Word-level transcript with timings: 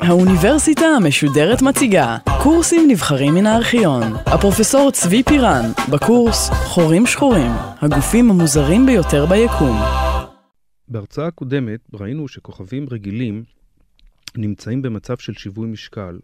האוניברסיטה 0.00 0.86
המשודרת 0.86 1.62
מציגה 1.62 2.16
קורסים 2.42 2.90
נבחרים 2.90 3.34
מן 3.34 3.46
הארכיון. 3.46 4.02
הפרופסור 4.26 4.90
צבי 4.90 5.22
פירן, 5.22 5.64
בקורס 5.92 6.50
חורים 6.50 7.06
שחורים, 7.06 7.50
הגופים 7.80 8.30
המוזרים 8.30 8.86
ביותר 8.86 9.26
ביקום. 9.26 9.76
בהרצאה 10.88 11.26
הקודמת 11.26 11.80
ראינו 11.94 12.28
שכוכבים 12.28 12.86
רגילים 12.90 13.44
נמצאים 14.36 14.82
במצב 14.82 15.16
של 15.16 15.32
שיווי 15.32 15.68
משקל 15.68 16.18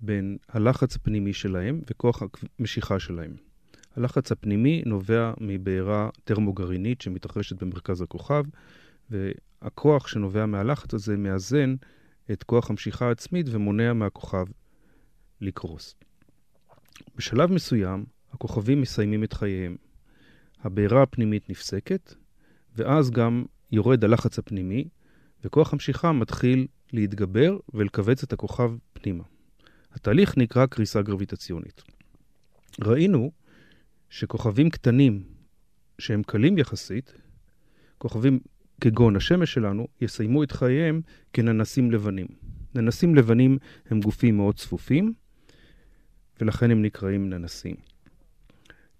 בין 0.00 0.36
הלחץ 0.48 0.96
הפנימי 0.96 1.32
שלהם 1.32 1.80
וכוח 1.90 2.22
המשיכה 2.58 3.00
שלהם. 3.00 3.45
הלחץ 3.96 4.32
הפנימי 4.32 4.82
נובע 4.86 5.32
מבעירה 5.40 6.08
טרמוגרעינית 6.24 7.00
שמתרחשת 7.00 7.62
במרכז 7.62 8.02
הכוכב, 8.02 8.44
והכוח 9.10 10.08
שנובע 10.08 10.46
מהלחץ 10.46 10.94
הזה 10.94 11.16
מאזן 11.16 11.74
את 12.32 12.42
כוח 12.42 12.70
המשיכה 12.70 13.08
העצמית 13.08 13.46
ומונע 13.50 13.92
מהכוכב 13.92 14.46
לקרוס. 15.40 15.94
בשלב 17.16 17.52
מסוים, 17.52 18.04
הכוכבים 18.32 18.80
מסיימים 18.80 19.24
את 19.24 19.32
חייהם. 19.32 19.76
הבעירה 20.60 21.02
הפנימית 21.02 21.50
נפסקת, 21.50 22.14
ואז 22.76 23.10
גם 23.10 23.44
יורד 23.72 24.04
הלחץ 24.04 24.38
הפנימי, 24.38 24.88
וכוח 25.44 25.72
המשיכה 25.72 26.12
מתחיל 26.12 26.66
להתגבר 26.92 27.58
ולכווץ 27.74 28.22
את 28.22 28.32
הכוכב 28.32 28.70
פנימה. 28.92 29.24
התהליך 29.92 30.38
נקרא 30.38 30.66
קריסה 30.66 31.02
גרביטציונית. 31.02 31.82
ראינו 32.84 33.30
שכוכבים 34.10 34.70
קטנים 34.70 35.22
שהם 35.98 36.22
קלים 36.22 36.58
יחסית, 36.58 37.12
כוכבים 37.98 38.38
כגון 38.80 39.16
השמש 39.16 39.52
שלנו, 39.52 39.86
יסיימו 40.00 40.42
את 40.42 40.52
חייהם 40.52 41.00
כננסים 41.32 41.90
לבנים. 41.90 42.26
ננסים 42.74 43.14
לבנים 43.14 43.58
הם 43.90 44.00
גופים 44.00 44.36
מאוד 44.36 44.54
צפופים, 44.56 45.12
ולכן 46.40 46.70
הם 46.70 46.82
נקראים 46.82 47.30
ננסים. 47.30 47.76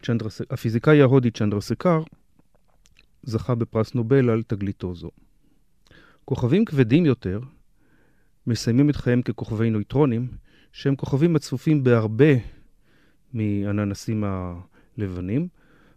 צ'נדרס... 0.02 0.40
הפיזיקאי 0.50 1.00
ההודי 1.00 1.30
צ'נדרסקר 1.30 2.02
זכה 3.22 3.54
בפרס 3.54 3.94
נובל 3.94 4.30
על 4.30 4.42
תגליתו 4.42 4.94
זו. 4.94 5.10
כוכבים 6.24 6.64
כבדים 6.64 7.06
יותר 7.06 7.40
מסיימים 8.46 8.90
את 8.90 8.96
חייהם 8.96 9.22
ככוכבי 9.22 9.70
נויטרונים, 9.70 10.28
שהם 10.72 10.96
כוכבים 10.96 11.36
הצפופים 11.36 11.84
בהרבה 11.84 12.34
מהננסים 13.32 14.24
הלבנים. 14.98 15.48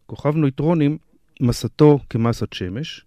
כוכב 0.05 0.36
נויטרונים, 0.36 0.97
מסתו 1.42 2.00
כמסת 2.09 2.53
שמש, 2.53 3.05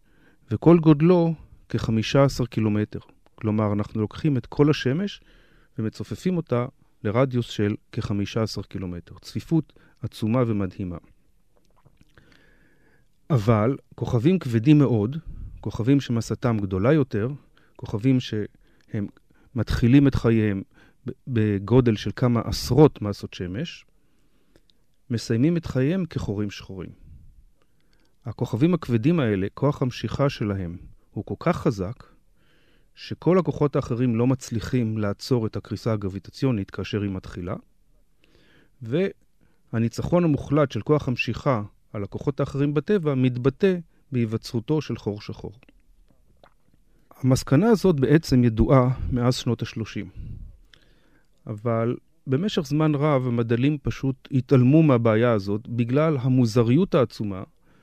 וכל 0.51 0.79
גודלו 0.79 1.35
כ-15 1.69 2.47
קילומטר. 2.47 2.98
כלומר, 3.35 3.73
אנחנו 3.73 4.01
לוקחים 4.01 4.37
את 4.37 4.47
כל 4.47 4.70
השמש 4.70 5.20
ומצופפים 5.79 6.37
אותה 6.37 6.67
לרדיוס 7.05 7.51
של 7.51 7.75
כ-15 7.93 8.63
קילומטר. 8.69 9.15
צפיפות 9.20 9.73
עצומה 10.03 10.43
ומדהימה. 10.47 10.97
אבל 13.31 13.77
כוכבים 13.95 14.39
כבדים 14.39 14.79
מאוד, 14.79 15.17
כוכבים 15.61 16.01
שמסתם 16.01 16.57
גדולה 16.59 16.93
יותר, 16.93 17.29
כוכבים 17.77 18.20
שהם 18.20 19.07
מתחילים 19.55 20.07
את 20.09 20.15
חייהם 20.15 20.63
בגודל 21.29 21.97
של 21.97 22.11
כמה 22.17 22.41
עשרות 22.45 23.03
מסות 23.03 23.35
שמש, 23.35 23.85
מסיימים 25.11 25.56
את 25.56 25.67
חייהם 25.67 26.05
כחורים 26.05 26.50
שחורים. 26.50 26.91
הכוכבים 28.25 28.75
הכבדים 28.75 29.20
האלה, 29.20 29.47
כוח 29.55 29.83
המשיכה 29.83 30.28
שלהם 30.28 30.77
הוא 31.11 31.25
כל 31.25 31.34
כך 31.41 31.56
חזק, 31.56 32.05
שכל 32.95 33.39
הכוחות 33.39 33.77
האחרים 33.77 34.17
לא 34.17 34.27
מצליחים 34.27 34.98
לעצור 34.98 35.46
את 35.46 35.57
הקריסה 35.57 35.92
הגרביטציונית 35.92 36.70
כאשר 36.70 37.02
היא 37.02 37.11
מתחילה, 37.11 37.55
והניצחון 38.83 40.24
המוחלט 40.24 40.73
של 40.73 40.83
כוח 40.83 41.08
המשיכה 41.08 41.63
על 41.92 42.05
הכוחות 42.05 42.40
האחרים 42.40 42.74
בטבע 42.74 43.14
מתבטא 43.14 43.77
בהיווצרותו 44.13 44.80
של 44.80 44.96
חור 44.96 45.20
שחור. 45.20 45.52
המסקנה 47.11 47.70
הזאת 47.70 48.01
בעצם 48.01 48.45
ידועה 48.45 48.89
מאז 49.13 49.34
שנות 49.34 49.63
ה-30, 49.63 50.07
אבל 51.46 51.96
במשך 52.27 52.62
זמן 52.62 52.94
רב 52.94 53.27
המדענים 53.27 53.78
פשוט 53.83 54.28
התעלמו 54.33 54.83
מהבעיה 54.83 55.33
הזאת 55.33 55.68
בגלל 55.68 56.16
המוזריות 56.20 56.94
העצומה 56.94 57.42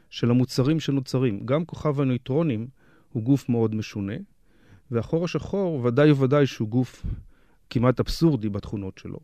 של 0.09 0.31
המוצרים 0.31 0.79
שנוצרים. 0.79 1.45
גם 1.45 1.65
כוכב 1.65 2.01
הנויטרונים 2.01 2.67
הוא 3.09 3.23
גוף 3.23 3.49
מאוד 3.49 3.75
משונה, 3.75 4.13
והחור 4.91 5.25
השחור 5.25 5.85
ודאי 5.85 6.11
וודאי 6.11 6.45
שהוא 6.45 6.69
גוף 6.69 7.05
כמעט 7.69 7.99
אבסורדי 7.99 8.49
בתכונות 8.49 8.97
שלו. 8.97 9.19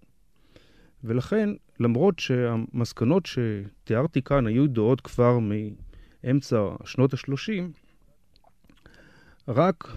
ולכן, 1.03 1.49
למרות 1.79 2.19
שהמסקנות 2.19 3.25
שתיארתי 3.25 4.21
כאן 4.21 4.47
היו 4.47 4.65
ידועות 4.65 5.01
כבר 5.01 5.39
מאמצע 5.39 6.69
שנות 6.85 7.13
ה-30, 7.13 7.63
רק 9.47 9.87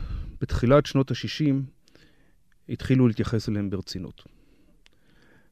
בתחילת 0.41 0.87
שנות 0.87 1.11
ה-60 1.11 1.55
התחילו 2.69 3.09
להתייחס 3.09 3.49
אליהם 3.49 3.71
ברצינות. 3.71 4.38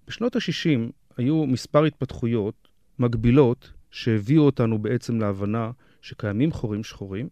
בשנות 0.08 0.36
ה-60 0.36 0.90
היו 1.16 1.46
מספר 1.46 1.84
התפתחויות 1.84 2.68
מקבילות 2.98 3.72
שהביאו 3.90 4.42
אותנו 4.42 4.78
בעצם 4.78 5.20
להבנה 5.20 5.70
שקיימים 6.02 6.52
חורים 6.52 6.84
שחורים 6.84 7.28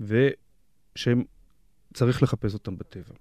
ושהם 0.00 1.24
צריך 1.94 2.22
לחפש 2.22 2.54
אותם 2.54 2.78
בטבע. 2.78 3.14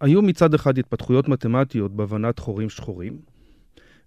היו 0.00 0.22
מצד 0.22 0.54
אחד 0.54 0.78
התפתחויות 0.78 1.28
מתמטיות 1.28 1.92
בהבנת 1.96 2.38
חורים 2.38 2.70
שחורים. 2.70 3.20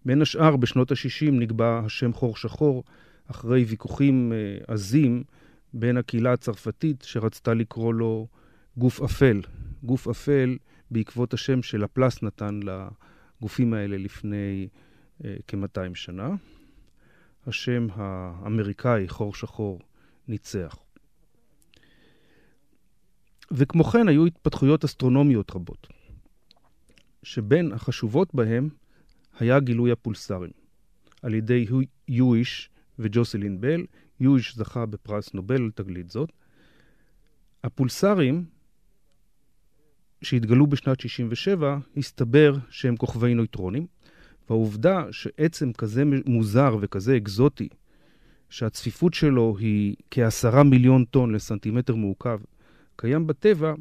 בין 0.05 0.21
השאר, 0.21 0.55
בשנות 0.55 0.91
ה-60 0.91 1.31
נקבע 1.31 1.81
השם 1.85 2.13
חור 2.13 2.37
שחור 2.37 2.83
אחרי 3.27 3.63
ויכוחים 3.63 4.33
אה, 4.33 4.73
עזים 4.73 5.23
בין 5.73 5.97
הקהילה 5.97 6.33
הצרפתית 6.33 7.01
שרצתה 7.01 7.53
לקרוא 7.53 7.93
לו 7.93 8.27
גוף 8.77 9.01
אפל. 9.01 9.41
גוף 9.83 10.07
אפל 10.07 10.57
בעקבות 10.91 11.33
השם 11.33 11.63
שלפלס 11.63 12.23
נתן 12.23 12.59
לגופים 12.63 13.73
האלה 13.73 13.97
לפני 13.97 14.67
אה, 15.25 15.35
כ-200 15.47 15.95
שנה. 15.95 16.29
השם 17.47 17.87
האמריקאי, 17.93 19.07
חור 19.07 19.35
שחור, 19.35 19.79
ניצח. 20.27 20.75
וכמו 23.51 23.83
כן 23.83 24.07
היו 24.07 24.25
התפתחויות 24.25 24.83
אסטרונומיות 24.83 25.51
רבות, 25.51 25.87
שבין 27.23 27.71
החשובות 27.71 28.35
בהם 28.35 28.69
היה 29.39 29.59
גילוי 29.59 29.91
הפולסרים, 29.91 30.51
על 31.21 31.33
ידי 31.33 31.65
יואיש 32.07 32.69
וג'וסלין 32.99 33.61
בל. 33.61 33.85
יואיש 34.19 34.55
זכה 34.55 34.85
בפרס 34.85 35.33
נובל 35.33 35.61
על 35.61 35.71
תגלית 35.75 36.09
זאת. 36.09 36.31
הפולסרים 37.63 38.45
שהתגלו 40.23 40.67
בשנת 40.67 40.99
67, 40.99 41.77
הסתבר 41.97 42.55
שהם 42.69 42.95
כוכבי 42.95 43.33
נויטרונים, 43.33 43.87
והעובדה 44.49 45.05
שעצם 45.11 45.73
כזה 45.73 46.03
מוזר 46.25 46.77
וכזה 46.81 47.17
אקזוטי, 47.17 47.69
שהצפיפות 48.49 49.13
שלו 49.13 49.57
היא 49.59 49.95
כעשרה 50.11 50.63
מיליון 50.63 51.05
טון 51.05 51.35
לסנטימטר 51.35 51.95
מעוקב, 51.95 52.37
קיים 52.95 53.27
בטבע, 53.27 53.73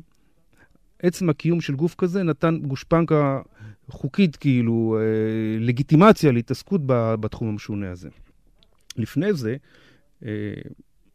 עצם 1.02 1.31
הקיום 1.31 1.60
של 1.60 1.75
גוף 1.75 1.94
כזה 1.94 2.22
נתן 2.22 2.58
גושפנקה 2.58 3.41
חוקית, 3.88 4.36
כאילו, 4.36 4.98
אה, 5.00 5.58
לגיטימציה 5.60 6.32
להתעסקות 6.32 6.81
בתחום 6.86 7.48
המשונה 7.48 7.91
הזה. 7.91 8.08
לפני 8.97 9.32
זה, 9.32 9.56
אה, 10.25 10.31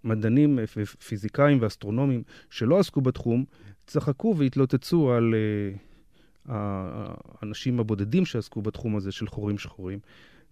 מדענים, 0.04 0.60
פיזיקאים 1.08 1.58
ואסטרונומים 1.62 2.24
שלא 2.50 2.80
עסקו 2.80 3.02
בתחום, 3.02 3.46
צחקו 3.88 4.36
והתלוצצו 4.38 5.12
על 5.12 5.34
uh, 5.34 6.52
האנשים 6.52 7.80
הבודדים 7.80 8.26
שעסקו 8.26 8.62
בתחום 8.62 8.96
הזה 8.96 9.12
של 9.12 9.28
חורים 9.28 9.58
שחורים, 9.58 10.00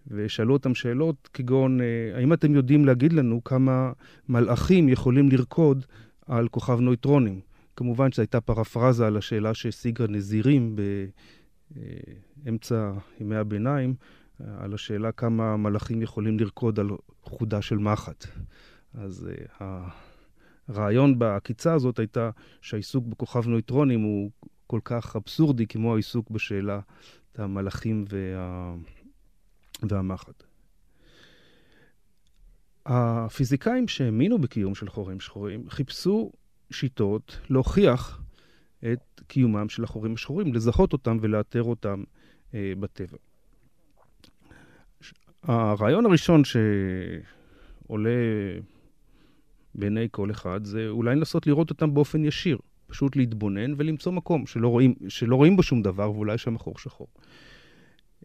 ושאלו 0.08 0.52
אותם 0.52 0.74
שאלות 0.74 1.28
כגון, 1.34 1.80
uh, 1.80 1.82
האם 2.16 2.32
אתם 2.32 2.54
יודעים 2.54 2.84
להגיד 2.84 3.12
לנו 3.12 3.44
כמה 3.44 3.92
מלאכים 4.28 4.88
יכולים 4.88 5.28
לרקוד 5.28 5.86
על 6.26 6.48
כוכב 6.48 6.80
נויטרונים? 6.80 7.40
כמובן 7.76 8.12
שזו 8.12 8.22
הייתה 8.22 8.40
פרפרזה 8.40 9.06
על 9.06 9.16
השאלה 9.16 9.54
שהשיגה 9.54 10.06
נזירים 10.08 10.76
באמצע 12.44 12.74
אה, 12.74 12.98
ימי 13.20 13.36
הביניים, 13.36 13.94
על 14.58 14.74
השאלה 14.74 15.12
כמה 15.12 15.56
מלאכים 15.56 16.02
יכולים 16.02 16.38
לרקוד 16.38 16.80
על 16.80 16.90
חודה 17.22 17.62
של 17.62 17.78
מחט. 17.78 18.26
אז 18.94 19.28
uh, 19.60 19.62
הרעיון 20.68 21.18
בעקיצה 21.18 21.74
הזאת 21.74 21.98
הייתה 21.98 22.30
שהעיסוק 22.60 23.06
בכוכב 23.06 23.48
נויטרונים 23.48 24.00
הוא 24.00 24.30
כל 24.66 24.80
כך 24.84 25.16
אבסורדי 25.16 25.66
כמו 25.66 25.94
העיסוק 25.94 26.30
בשאלה 26.30 26.80
המלאכים 27.38 28.04
וה... 28.08 28.74
והמחט. 29.82 30.42
הפיזיקאים 32.86 33.88
שהאמינו 33.88 34.38
בקיום 34.38 34.74
של 34.74 34.88
חורים 34.88 35.20
שחורים 35.20 35.70
חיפשו 35.70 36.32
שיטות 36.70 37.38
להוכיח 37.50 38.22
את 38.92 39.20
קיומם 39.26 39.68
של 39.68 39.84
החורים 39.84 40.14
השחורים, 40.14 40.54
לזהות 40.54 40.92
אותם 40.92 41.18
ולאתר 41.20 41.62
אותם 41.62 42.04
אה, 42.54 42.72
בטבע. 42.80 43.16
הרעיון 45.42 46.06
הראשון 46.06 46.42
שעולה 46.44 48.10
בעיני 49.76 50.08
כל 50.10 50.30
אחד 50.30 50.64
זה 50.64 50.88
אולי 50.88 51.16
לנסות 51.16 51.46
לראות 51.46 51.70
אותם 51.70 51.94
באופן 51.94 52.24
ישיר, 52.24 52.58
פשוט 52.86 53.16
להתבונן 53.16 53.74
ולמצוא 53.76 54.12
מקום 54.12 54.46
שלא 54.46 54.68
רואים, 54.68 54.94
שלא 55.08 55.36
רואים 55.36 55.56
בו 55.56 55.62
שום 55.62 55.82
דבר 55.82 56.12
ואולי 56.12 56.38
שם 56.38 56.56
החור 56.56 56.78
שחור. 56.78 57.08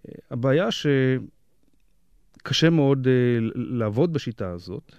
אה, 0.08 0.14
הבעיה 0.32 0.68
שקשה 0.72 2.70
מאוד 2.70 3.08
uh, 3.08 3.10
לעבוד 3.56 4.14
בשיטה 4.14 4.50
הזאת, 4.50 4.92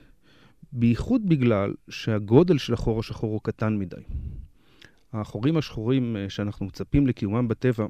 בייחוד 0.73 1.29
בגלל 1.29 1.75
שהגודל 1.89 2.59
של 2.59 2.75
החור 2.75 3.01
השחור 3.01 3.33
הוא 3.33 3.41
קטן 3.43 3.79
מדי. 3.79 3.97
החורים 5.13 5.57
השחורים 5.57 6.17
uh, 6.17 6.31
שאנחנו 6.31 6.67
מצפים 6.67 7.07
לקיומם 7.07 7.49
בטבע 7.49 7.87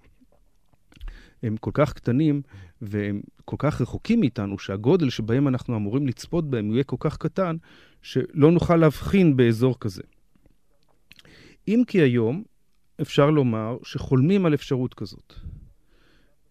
הם 1.42 1.56
כל 1.56 1.70
כך 1.74 1.92
קטנים 1.92 2.42
והם 2.82 3.20
כל 3.44 3.56
כך 3.58 3.80
רחוקים 3.80 4.20
מאיתנו, 4.20 4.58
שהגודל 4.58 5.10
שבהם 5.10 5.48
אנחנו 5.48 5.76
אמורים 5.76 6.06
לצפות 6.06 6.50
בהם 6.50 6.72
יהיה 6.72 6.84
כל 6.84 6.96
כך 7.00 7.16
קטן, 7.16 7.56
שלא 8.02 8.50
נוכל 8.50 8.76
להבחין 8.76 9.36
באזור 9.36 9.80
כזה. 9.80 10.02
אם 11.68 11.82
כי 11.86 11.98
היום 12.00 12.44
אפשר 13.00 13.30
לומר 13.30 13.76
שחולמים 13.82 14.46
על 14.46 14.54
אפשרות 14.54 14.94
כזאת. 14.94 15.34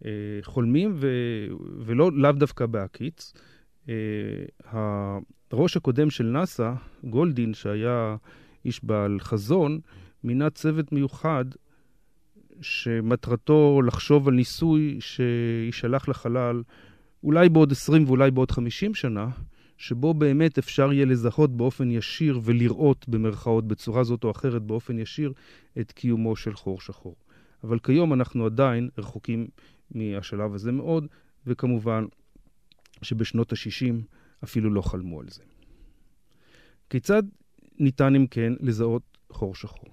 אה, 0.06 0.12
חולמים 0.42 0.94
ו... 0.95 1.07
ולא 1.86 2.12
לאו 2.12 2.31
דווקא 2.31 2.65
בהקיץ. 2.65 3.33
אה, 3.89 3.94
הראש 5.51 5.77
הקודם 5.77 6.09
של 6.09 6.24
נאס"א, 6.24 6.74
גולדין, 7.03 7.53
שהיה 7.53 8.15
איש 8.65 8.83
בעל 8.83 9.19
חזון, 9.19 9.80
מינה 10.24 10.50
צוות 10.50 10.92
מיוחד 10.92 11.45
שמטרתו 12.62 13.81
לחשוב 13.81 14.27
על 14.27 14.33
ניסוי 14.33 14.98
שיישלח 15.00 16.07
לחלל 16.07 16.63
אולי 17.24 17.50
בעוד 17.50 17.71
20 17.71 18.03
ואולי 18.07 18.31
בעוד 18.31 18.51
50 18.51 18.95
שנה, 18.95 19.27
שבו 19.81 20.13
באמת 20.13 20.57
אפשר 20.57 20.94
יהיה 20.94 21.06
לזהות 21.06 21.57
באופן 21.57 21.92
ישיר 21.92 22.39
ולראות 22.44 23.10
במרכאות 23.10 23.68
בצורה 23.68 24.04
זאת 24.04 24.24
או 24.24 24.31
אחרת 24.31 24.62
באופן 24.62 25.00
ישיר 25.00 25.33
את 25.80 25.92
קיומו 25.92 26.36
של 26.36 26.54
חור 26.54 26.81
שחור. 26.81 27.16
אבל 27.63 27.80
כיום 27.80 28.13
אנחנו 28.13 28.45
עדיין 28.45 28.89
רחוקים 28.98 29.48
מהשלב 29.92 30.54
הזה 30.54 30.72
מאוד, 30.72 31.07
וכמובן 31.48 32.06
שבשנות 33.01 33.54
ה-60 33.54 33.94
אפילו 34.44 34.74
לא 34.74 34.81
חלמו 34.81 35.19
על 35.19 35.30
זה. 35.30 35.42
כיצד 36.89 37.24
ניתן 37.80 38.16
אם 38.16 38.27
כן 38.27 38.54
לזהות 38.60 39.18
חור 39.31 39.56
שחור? 39.56 39.89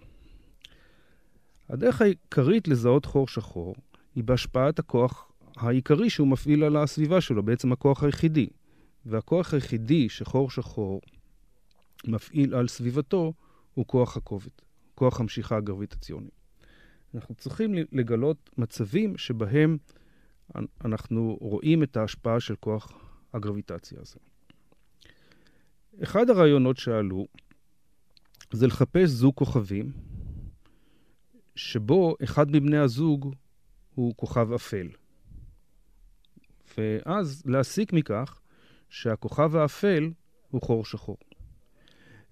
הדרך 1.69 2.02
העיקרית 2.02 2.69
לזהות 2.69 3.05
חור 3.05 3.29
שחור 3.29 3.75
היא 4.14 4.25
בהשפעת 4.25 4.79
הכוח 4.79 5.32
העיקרי 5.56 6.11
שהוא 6.11 6.29
מפעיל 6.29 6.64
על 6.64 6.76
הסביבה 6.76 7.20
שלו, 7.20 7.43
בעצם 7.43 7.73
הכוח 7.73 8.02
היחידי. 8.02 8.49
והכוח 9.08 9.55
היחידי 9.55 10.08
שחור 10.08 10.50
שחור 10.50 11.00
מפעיל 12.06 12.55
על 12.55 12.69
סביבתו 12.69 13.32
הוא 13.75 13.87
כוח 13.87 14.16
הכובד, 14.16 14.50
כוח 14.94 15.20
המשיכה 15.20 15.56
הגרביטציוני. 15.56 16.31
אנחנו 17.14 17.34
צריכים 17.34 17.75
לגלות 17.93 18.50
מצבים 18.58 19.19
שבהם 19.19 19.78
אנחנו 20.84 21.38
רואים 21.40 21.82
את 21.82 21.96
ההשפעה 21.96 22.40
של 22.40 22.56
כוח 22.56 22.93
הגרביטציה 23.34 23.99
הזה. 24.00 24.19
אחד 26.02 26.31
הרעיונות 26.31 26.76
שעלו 26.76 27.26
זה 28.52 28.66
לחפש 28.66 29.08
זוג 29.08 29.34
כוכבים 29.34 29.93
שבו 31.56 32.16
אחד 32.25 32.50
מבני 32.50 32.78
הזוג 32.78 33.34
הוא 33.94 34.14
כוכב 34.16 34.52
אפל. 34.52 34.88
ואז 36.78 37.43
להסיק 37.46 37.93
מכך 37.93 38.40
שהכוכב 38.88 39.56
האפל 39.56 40.11
הוא 40.50 40.62
חור 40.62 40.85
שחור. 40.85 41.17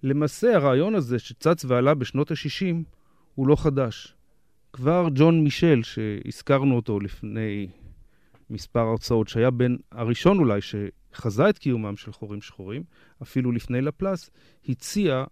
למעשה 0.03 0.55
הרעיון 0.55 0.95
הזה 0.95 1.19
שצץ 1.19 1.65
ועלה 1.65 1.93
בשנות 1.93 2.31
ה-60 2.31 2.75
הוא 3.35 3.47
לא 3.47 3.55
חדש. 3.55 4.15
כבר 4.73 5.07
ג'ון 5.15 5.43
מישל, 5.43 5.83
שהזכרנו 5.83 6.75
אותו 6.75 6.99
לפני 6.99 7.67
מספר 8.49 8.79
הרצאות, 8.79 9.27
שהיה 9.27 9.51
בין 9.51 9.77
הראשון 9.91 10.39
אולי 10.39 10.59
שחזה 10.61 11.49
את 11.49 11.57
קיומם 11.57 11.97
של 11.97 12.11
חורים 12.11 12.41
שחורים, 12.41 12.83
אפילו 13.21 13.51
לפני 13.51 13.81
לפלס, 13.81 14.29
הציע 14.69 15.23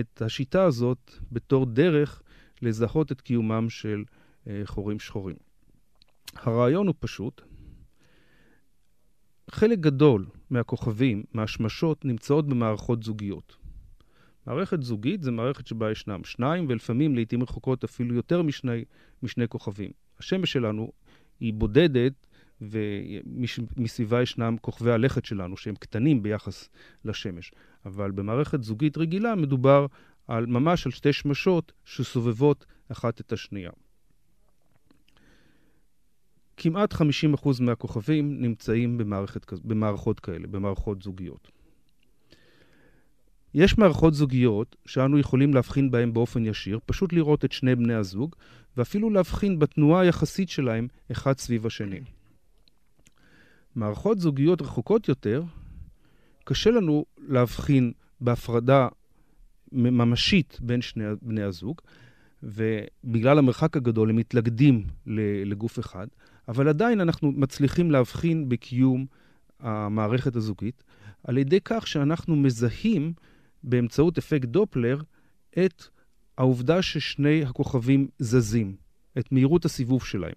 את 0.00 0.22
השיטה 0.22 0.64
הזאת 0.64 1.10
בתור 1.32 1.66
דרך 1.66 2.22
לזהות 2.62 3.12
את 3.12 3.20
קיומם 3.20 3.70
של 3.70 4.04
אה, 4.46 4.62
חורים 4.64 5.00
שחורים. 5.00 5.36
הרעיון 6.34 6.86
הוא 6.86 6.94
פשוט. 7.00 7.42
חלק 9.50 9.78
גדול 9.78 10.26
מהכוכבים, 10.50 11.24
מהשמשות, 11.32 12.04
נמצאות 12.04 12.46
במערכות 12.46 13.02
זוגיות. 13.02 13.56
מערכת 14.46 14.82
זוגית 14.82 15.22
זה 15.22 15.30
מערכת 15.30 15.66
שבה 15.66 15.90
ישנם 15.90 16.24
שניים, 16.24 16.66
ולפעמים, 16.68 17.14
לעיתים 17.14 17.42
רחוקות, 17.42 17.84
אפילו 17.84 18.14
יותר 18.14 18.42
משני, 18.42 18.84
משני 19.22 19.48
כוכבים. 19.48 19.90
השמש 20.18 20.52
שלנו 20.52 20.92
היא 21.40 21.54
בודדת, 21.54 22.26
ומסביבה 22.60 24.22
ישנם 24.22 24.56
כוכבי 24.60 24.92
הלכת 24.92 25.24
שלנו, 25.24 25.56
שהם 25.56 25.74
קטנים 25.74 26.22
ביחס 26.22 26.68
לשמש. 27.04 27.52
אבל 27.86 28.10
במערכת 28.10 28.62
זוגית 28.62 28.98
רגילה 28.98 29.34
מדובר 29.34 29.86
על, 30.28 30.46
ממש 30.46 30.86
על 30.86 30.92
שתי 30.92 31.12
שמשות 31.12 31.72
שסובבות 31.84 32.66
אחת 32.92 33.20
את 33.20 33.32
השנייה. 33.32 33.70
כמעט 36.56 36.92
50% 36.92 36.96
מהכוכבים 37.60 38.40
נמצאים 38.42 38.98
במערכת, 38.98 39.52
במערכות 39.64 40.20
כאלה, 40.20 40.46
במערכות 40.46 41.02
זוגיות. 41.02 41.50
יש 43.54 43.78
מערכות 43.78 44.14
זוגיות 44.14 44.76
שאנו 44.86 45.18
יכולים 45.18 45.54
להבחין 45.54 45.90
בהן 45.90 46.12
באופן 46.12 46.46
ישיר, 46.46 46.78
פשוט 46.86 47.12
לראות 47.12 47.44
את 47.44 47.52
שני 47.52 47.74
בני 47.74 47.94
הזוג, 47.94 48.34
ואפילו 48.76 49.10
להבחין 49.10 49.58
בתנועה 49.58 50.02
היחסית 50.02 50.48
שלהם 50.48 50.88
אחד 51.12 51.38
סביב 51.38 51.66
השני. 51.66 52.00
מערכות 53.76 54.18
זוגיות 54.18 54.62
רחוקות 54.62 55.08
יותר, 55.08 55.42
קשה 56.44 56.70
לנו 56.70 57.04
להבחין 57.28 57.92
בהפרדה 58.20 58.88
ממשית 59.72 60.58
בין 60.62 60.80
שני 60.80 61.04
בני 61.22 61.42
הזוג, 61.42 61.80
ובגלל 62.42 63.38
המרחק 63.38 63.76
הגדול 63.76 64.10
הם 64.10 64.16
מתלכדים 64.16 64.84
לגוף 65.44 65.78
אחד, 65.78 66.06
אבל 66.48 66.68
עדיין 66.68 67.00
אנחנו 67.00 67.32
מצליחים 67.32 67.90
להבחין 67.90 68.48
בקיום 68.48 69.06
המערכת 69.60 70.36
הזוגית 70.36 70.82
על 71.24 71.38
ידי 71.38 71.58
כך 71.64 71.86
שאנחנו 71.86 72.36
מזהים 72.36 73.12
באמצעות 73.62 74.18
אפקט 74.18 74.48
דופלר 74.48 75.00
את 75.64 75.84
העובדה 76.38 76.82
ששני 76.82 77.44
הכוכבים 77.44 78.08
זזים, 78.18 78.76
את 79.18 79.32
מהירות 79.32 79.64
הסיבוב 79.64 80.04
שלהם. 80.04 80.32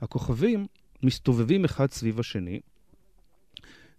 הכוכבים 0.00 0.66
מסתובבים 1.02 1.64
אחד 1.64 1.90
סביב 1.90 2.20
השני, 2.20 2.60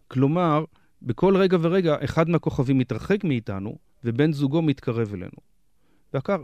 כלומר, 0.08 0.66
בכל 1.02 1.38
רגע 1.38 1.58
ורגע 1.62 1.96
אחד 2.04 2.30
מהכוכבים 2.30 2.78
מתרחק 2.78 3.24
מאיתנו 3.24 3.78
ובן 4.04 4.34
זוגו 4.34 4.62
מתקרב 4.62 5.14
אלינו. 5.14 5.52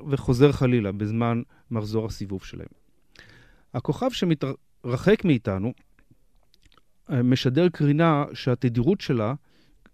וחוזר 0.09 0.51
חלילה 0.51 0.91
בזמן 0.91 1.41
מחזור 1.71 2.05
הסיבוב 2.05 2.43
שלהם. 2.43 2.67
הכוכב 3.74 4.09
שמתרחק 4.88 5.25
מאיתנו 5.25 5.74
משדר 7.10 7.70
קרינה 7.70 8.25
שהתדירות 8.34 9.01
שלה 9.01 9.34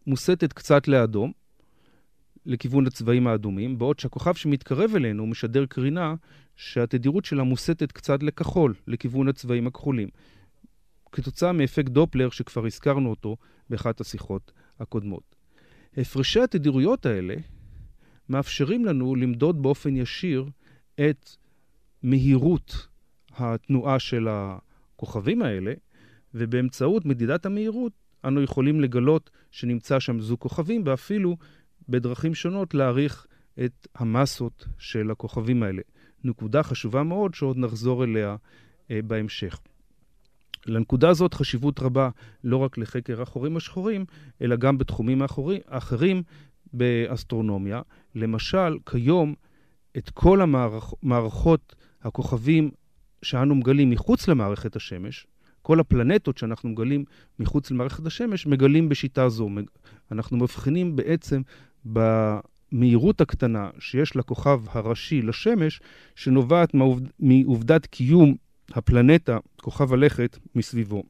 מוסטת 0.08 0.54
קצת 0.54 0.88
לאדום, 0.88 1.32
לכיוון 2.46 2.88
הצבעים 2.88 3.28
האדומים, 3.28 3.78
בעוד 3.78 4.00
שהכוכב 4.00 4.34
שמתקרב 4.34 4.96
אלינו 4.96 5.28
משדר 5.28 5.66
קרינה 5.66 6.16
שהתדירות 6.56 7.26
שלה 7.26 7.44
מוסטת 7.44 7.92
קצת 7.92 8.24
לכחול, 8.24 8.74
לכיוון 8.88 9.28
הצבעים 9.28 9.68
הכחולים. 9.68 10.10
כתוצאה 11.12 11.52
מאפקט 11.52 11.90
דופלר 11.90 12.30
שכבר 12.30 12.66
הזכרנו 12.66 13.10
אותו 13.10 13.38
באחת 13.70 14.02
השיחות 14.02 14.52
הקודמות. 14.80 15.36
הפרשי 15.98 16.40
התדירויות 16.40 17.06
האלה 17.06 17.36
מאפשרים 18.30 18.86
לנו 18.86 19.16
למדוד 19.16 19.62
באופן 19.62 19.96
ישיר 19.96 20.46
את 21.10 21.30
מהירות 22.04 22.88
התנועה 23.38 24.00
של 24.00 24.28
הכוכבים 25.04 25.42
האלה, 25.42 25.74
ובאמצעות 26.34 27.06
מדידת 27.06 27.46
המהירות 27.46 27.92
אנו 28.26 28.42
יכולים 28.42 28.82
לגלות 28.82 29.30
שנמצא 29.52 30.00
שם 30.00 30.20
זוג 30.20 30.40
כוכבים, 30.40 30.82
ואפילו 30.86 31.38
בדרכים 31.90 32.36
שונות 32.36 32.74
להעריך 32.74 33.28
את 33.66 33.88
המסות 33.96 34.66
של 34.78 35.12
הכוכבים 35.12 35.64
האלה. 35.64 35.82
נקודה 36.24 36.64
חשובה 36.64 37.04
מאוד 37.04 37.34
שעוד 37.34 37.58
נחזור 37.58 38.04
אליה 38.04 38.36
אה, 38.92 39.00
בהמשך. 39.08 39.60
לנקודה 40.66 41.10
הזאת 41.10 41.34
חשיבות 41.34 41.80
רבה 41.80 42.10
לא 42.44 42.58
רק 42.58 42.78
לחקר 42.78 43.22
החורים 43.22 43.58
השחורים, 43.58 44.06
אלא 44.42 44.56
גם 44.56 44.78
בתחומים 44.78 45.22
אחרים 45.68 46.24
באסטרונומיה. 46.74 47.82
למשל, 48.16 48.78
כיום 48.86 49.36
את 49.98 50.10
כל 50.10 50.42
המערכות 50.42 51.76
הכוכבים 52.02 52.72
שאנו 53.24 53.56
מגלים 53.56 53.90
מחוץ 53.90 54.28
למערכת 54.28 54.76
השמש, 54.76 55.28
כל 55.62 55.80
הפלנטות 55.80 56.38
שאנחנו 56.38 56.70
מגלים 56.70 57.06
מחוץ 57.40 57.72
למערכת 57.72 58.06
השמש, 58.06 58.48
מגלים 58.48 58.90
בשיטה 58.90 59.30
זו. 59.30 59.50
אנחנו 60.12 60.38
מבחינים 60.38 60.96
בעצם 60.96 61.42
במהירות 61.86 63.22
הקטנה 63.22 63.70
שיש 63.80 64.16
לכוכב 64.16 64.62
הראשי 64.68 65.22
לשמש, 65.22 65.82
שנובעת 66.16 66.74
מעובדת 67.20 67.86
קיום 67.86 68.36
הפלנטה, 68.72 69.38
כוכב 69.62 69.94
הלכת, 69.94 70.38
מסביבו. 70.56 71.04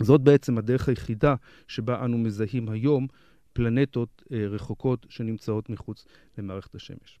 זאת 0.00 0.20
בעצם 0.20 0.58
הדרך 0.58 0.88
היחידה 0.88 1.34
שבה 1.68 2.04
אנו 2.04 2.18
מזהים 2.18 2.68
היום 2.68 3.06
פלנטות 3.52 4.22
אה, 4.32 4.46
רחוקות 4.46 5.06
שנמצאות 5.08 5.70
מחוץ 5.70 6.06
למערכת 6.38 6.74
השמש. 6.74 7.18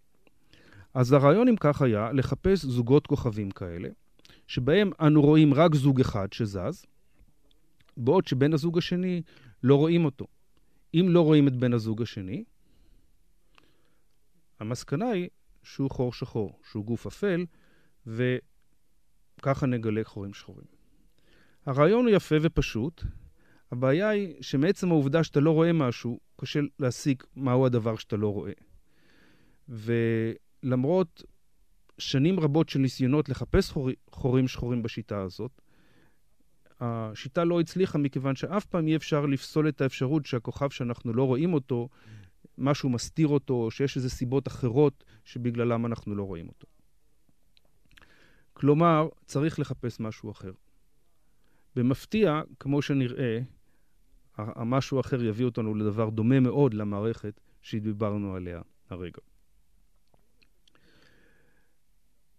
אז 0.94 1.12
הרעיון 1.12 1.48
אם 1.48 1.56
כך 1.60 1.82
היה 1.82 2.12
לחפש 2.12 2.64
זוגות 2.64 3.06
כוכבים 3.06 3.50
כאלה, 3.50 3.88
שבהם 4.50 4.90
אנו 5.00 5.22
רואים 5.22 5.54
רק 5.54 5.74
זוג 5.74 6.00
אחד 6.00 6.32
שזז, 6.32 6.86
בעוד 7.96 8.26
שבן 8.26 8.52
הזוג 8.52 8.78
השני 8.78 9.22
לא 9.62 9.76
רואים 9.76 10.04
אותו. 10.04 10.26
אם 10.94 11.06
לא 11.08 11.20
רואים 11.20 11.48
את 11.48 11.56
בן 11.56 11.72
הזוג 11.72 12.02
השני, 12.02 12.44
המסקנה 14.60 15.08
היא 15.08 15.28
שהוא 15.62 15.90
חור 15.90 16.12
שחור, 16.12 16.58
שהוא 16.70 16.84
גוף 16.84 17.06
אפל, 17.06 17.44
וככה 18.06 19.66
נגלה 19.66 20.04
חורים 20.04 20.34
שחורים. 20.34 20.66
הרעיון 21.66 22.06
הוא 22.06 22.14
יפה 22.14 22.34
ופשוט, 22.42 23.02
הבעיה 23.72 24.08
היא 24.08 24.42
שמעצם 24.42 24.90
העובדה 24.90 25.24
שאתה 25.24 25.40
לא 25.40 25.50
רואה 25.50 25.72
משהו, 25.72 26.20
קשה 26.40 26.60
להסיק 26.78 27.26
מהו 27.36 27.66
הדבר 27.66 27.96
שאתה 27.96 28.16
לא 28.16 28.32
רואה. 28.32 28.52
ולמרות 29.68 31.22
שנים 32.00 32.40
רבות 32.40 32.68
של 32.68 32.78
ניסיונות 32.78 33.28
לחפש 33.28 33.70
חור... 33.70 33.90
חורים 34.10 34.48
שחורים 34.48 34.82
בשיטה 34.82 35.20
הזאת, 35.22 35.60
השיטה 36.80 37.44
לא 37.44 37.60
הצליחה 37.60 37.98
מכיוון 37.98 38.36
שאף 38.36 38.64
פעם 38.64 38.86
אי 38.86 38.96
אפשר 38.96 39.26
לפסול 39.26 39.68
את 39.68 39.80
האפשרות 39.80 40.26
שהכוכב 40.26 40.70
שאנחנו 40.70 41.12
לא 41.12 41.24
רואים 41.24 41.54
אותו, 41.54 41.88
משהו 42.58 42.88
מסתיר 42.88 43.28
אותו, 43.28 43.54
או 43.54 43.70
שיש 43.70 43.96
איזה 43.96 44.10
סיבות 44.10 44.48
אחרות 44.48 45.04
שבגללם 45.24 45.86
אנחנו 45.86 46.14
לא 46.14 46.22
רואים 46.22 46.48
אותו. 46.48 46.66
כלומר, 48.52 49.08
צריך 49.26 49.58
לחפש 49.58 50.00
משהו 50.00 50.30
אחר. 50.30 50.52
במפתיע, 51.76 52.40
כמו 52.60 52.82
שנראה, 52.82 53.38
המשהו 54.36 54.96
האחר 54.96 55.24
יביא 55.24 55.44
אותנו 55.44 55.74
לדבר 55.74 56.10
דומה 56.10 56.40
מאוד 56.40 56.74
למערכת 56.74 57.40
שדיברנו 57.62 58.34
עליה 58.34 58.60
הרגע. 58.90 59.20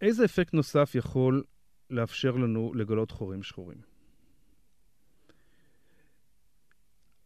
איזה 0.01 0.25
אפקט 0.25 0.53
נוסף 0.53 0.95
יכול 0.95 1.43
לאפשר 1.89 2.31
לנו 2.31 2.73
לגלות 2.73 3.11
חורים 3.11 3.43
שחורים? 3.43 3.81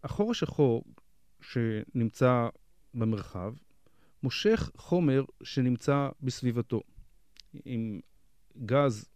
החור 0.04 0.32
השחור 0.32 0.84
שנמצא 1.42 2.48
במרחב 2.94 3.54
מושך 4.24 4.72
חומר 4.78 5.24
שנמצא 5.44 6.10
בסביבתו. 6.22 6.82
אם 7.66 8.00
גז 8.66 9.10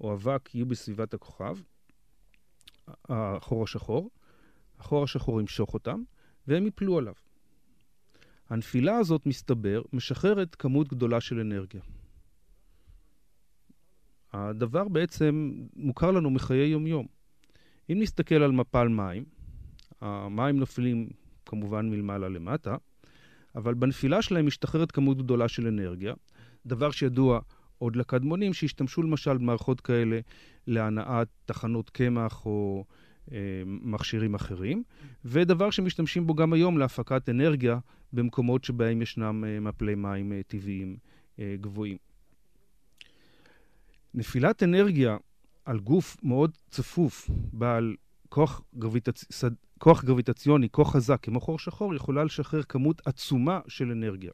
או 0.00 0.14
אבק 0.14 0.54
יהיו 0.54 0.66
בסביבת 0.66 1.14
הכוכב, 1.14 1.56
החור 3.08 3.64
השחור, 3.64 4.10
החור 4.78 5.04
השחור 5.04 5.40
ימשוך 5.40 5.74
אותם 5.74 6.02
והם 6.46 6.66
יפלו 6.66 6.98
עליו. 6.98 7.14
הנפילה 8.48 8.96
הזאת, 8.96 9.26
מסתבר, 9.26 9.82
משחררת 9.92 10.54
כמות 10.54 10.88
גדולה 10.88 11.20
של 11.20 11.40
אנרגיה. 11.40 11.80
הדבר 14.32 14.88
בעצם 14.88 15.52
מוכר 15.76 16.10
לנו 16.10 16.30
מחיי 16.30 16.66
יומיום. 16.66 17.06
אם 17.90 17.98
נסתכל 18.00 18.34
על 18.34 18.52
מפל 18.52 18.88
מים, 18.88 19.24
המים 20.00 20.58
נופלים 20.58 21.08
כמובן 21.46 21.90
מלמעלה 21.90 22.28
למטה, 22.28 22.76
אבל 23.54 23.74
בנפילה 23.74 24.22
שלהם 24.22 24.46
משתחררת 24.46 24.92
כמות 24.92 25.18
גדולה 25.18 25.48
של 25.48 25.66
אנרגיה, 25.66 26.14
דבר 26.66 26.90
שידוע 26.90 27.40
עוד 27.78 27.96
לקדמונים 27.96 28.52
שהשתמשו 28.52 29.02
למשל 29.02 29.36
במערכות 29.36 29.80
כאלה 29.80 30.20
להנעת 30.66 31.28
תחנות 31.44 31.90
קמח 31.90 32.46
או 32.46 32.84
אה, 33.32 33.62
מכשירים 33.66 34.34
אחרים, 34.34 34.82
ודבר 35.24 35.70
שמשתמשים 35.70 36.26
בו 36.26 36.34
גם 36.34 36.52
היום 36.52 36.78
להפקת 36.78 37.28
אנרגיה 37.28 37.78
במקומות 38.12 38.64
שבהם 38.64 39.02
ישנם 39.02 39.44
אה, 39.46 39.60
מפלי 39.60 39.94
מים 39.94 40.32
אה, 40.32 40.40
טבעיים 40.46 40.96
אה, 41.38 41.54
גבוהים. 41.60 42.11
נפילת 44.14 44.62
אנרגיה 44.62 45.16
על 45.64 45.80
גוף 45.80 46.16
מאוד 46.22 46.58
צפוף, 46.70 47.30
בעל 47.52 47.96
כוח, 48.28 48.62
גרביטצ... 48.74 49.44
כוח 49.78 50.04
גרביטציוני, 50.04 50.68
כוח 50.70 50.92
חזק, 50.92 51.18
כמו 51.22 51.40
חור 51.40 51.58
שחור, 51.58 51.94
יכולה 51.94 52.24
לשחרר 52.24 52.62
כמות 52.62 53.02
עצומה 53.06 53.60
של 53.68 53.90
אנרגיה. 53.90 54.30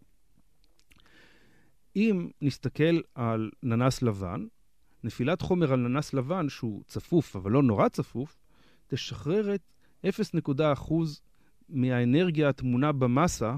אם 1.97 2.29
נסתכל 2.43 3.01
על 3.15 3.51
ננס 3.63 4.03
לבן, 4.03 4.47
נפילת 5.05 5.43
חומר 5.43 5.73
על 5.73 5.81
ננס 5.81 6.15
לבן, 6.15 6.49
שהוא 6.49 6.83
צפוף, 6.87 7.37
אבל 7.37 7.51
לא 7.51 7.63
נורא 7.63 7.89
צפוף, 7.89 8.39
תשחרר 8.87 9.55
את 9.55 9.63
0.1% 10.07 10.93
מהאנרגיה 11.69 12.49
הטמונה 12.49 12.93
במסה 12.93 13.57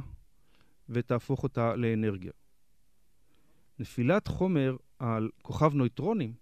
ותהפוך 0.89 1.43
אותה 1.43 1.77
לאנרגיה. 1.77 2.33
נפילת 3.79 4.29
חומר 4.29 4.77
על 5.01 5.31
כוכב 5.43 5.75
נויטרונים, 5.75 6.33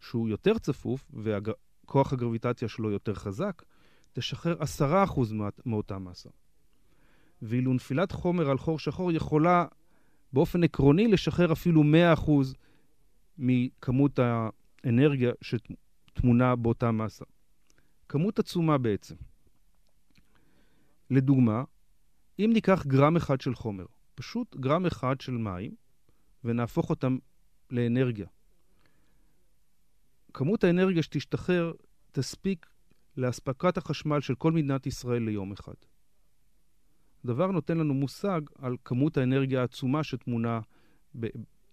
שהוא 0.00 0.28
יותר 0.28 0.58
צפוף 0.58 1.10
וכוח 1.14 2.12
הגרביטציה 2.12 2.68
שלו 2.68 2.90
יותר 2.90 3.14
חזק, 3.14 3.62
תשחרר 4.12 4.56
10% 4.80 5.20
מאותה 5.66 5.98
מסה. 5.98 6.28
ואילו 7.42 7.74
נפילת 7.74 8.12
חומר 8.12 8.50
על 8.50 8.58
חור 8.58 8.78
שחור 8.78 9.12
יכולה 9.12 9.66
באופן 10.32 10.64
עקרוני 10.64 11.08
לשחרר 11.08 11.52
אפילו 11.52 11.82
100% 12.16 12.30
מכמות 13.38 14.18
האנרגיה 14.18 15.32
שטמונה 15.40 16.56
באותה 16.56 16.90
מסה. 16.90 17.24
כמות 18.08 18.38
עצומה 18.38 18.78
בעצם. 18.78 19.14
לדוגמה, 21.10 21.64
אם 22.38 22.50
ניקח 22.52 22.86
גרם 22.86 23.16
אחד 23.16 23.40
של 23.40 23.54
חומר, 23.54 23.86
פשוט 24.14 24.56
גרם 24.56 24.86
אחד 24.86 25.20
של 25.20 25.32
מים, 25.32 25.74
ונהפוך 26.44 26.90
אותם 26.90 27.18
לאנרגיה. 27.72 28.26
כמות 30.34 30.64
האנרגיה 30.64 31.02
שתשתחרר 31.02 31.72
תספיק 32.12 32.66
לאספקת 33.16 33.76
החשמל 33.76 34.20
של 34.20 34.34
כל 34.34 34.52
מדינת 34.52 34.86
ישראל 34.86 35.22
ליום 35.22 35.52
אחד. 35.52 35.74
הדבר 37.24 37.46
נותן 37.50 37.78
לנו 37.78 37.94
מושג 37.94 38.40
על 38.58 38.76
כמות 38.84 39.16
האנרגיה 39.16 39.60
העצומה 39.60 40.04
שטמונה 40.04 40.60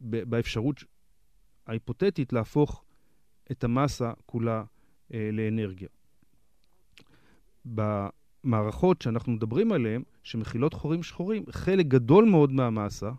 באפשרות 0.01 0.84
ההיפותטית 1.68 2.34
להפוך 2.34 2.84
את 3.51 3.63
המסה 3.63 4.12
כולה 4.25 4.63
אה, 5.13 5.29
לאנרגיה. 5.34 5.88
במערכות 7.65 9.01
שאנחנו 9.01 9.32
מדברים 9.32 9.72
עליהן, 9.72 10.03
שמכילות 10.24 10.74
חורים 10.74 11.03
שחורים, 11.03 11.44
חלק 11.51 11.86
גדול 11.86 12.25
מאוד 12.25 12.51
מהמסה, 12.51 13.12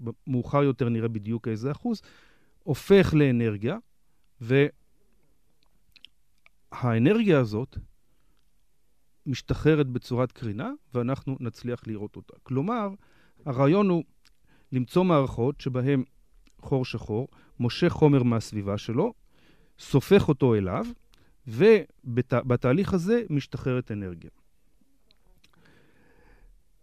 ומאוחר 0.00 0.62
יותר 0.62 0.88
נראה 0.88 1.08
בדיוק 1.08 1.48
איזה 1.48 1.70
אחוז, 1.70 2.02
הופך 2.62 3.14
לאנרגיה, 3.14 3.78
והאנרגיה 6.72 7.40
הזאת 7.40 7.76
משתחררת 9.26 9.86
בצורת 9.86 10.32
קרינה, 10.32 10.70
ואנחנו 10.94 11.36
נצליח 11.40 11.82
לראות 11.86 12.16
אותה. 12.16 12.34
כלומר, 12.42 12.88
הרעיון 13.46 13.88
הוא 13.88 14.04
למצוא 14.72 15.04
מערכות 15.04 15.60
שבהן 15.60 16.04
חור 16.60 16.84
שחור 16.84 17.28
מושך 17.60 17.88
חומר 17.88 18.22
מהסביבה 18.22 18.78
שלו, 18.78 19.12
סופך 19.78 20.28
אותו 20.28 20.54
אליו, 20.54 20.86
ובתהליך 21.46 22.94
הזה 22.94 23.22
משתחררת 23.30 23.90
אנרגיה. 23.90 24.30